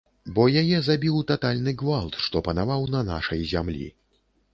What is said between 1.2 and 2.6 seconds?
татальны гвалт, што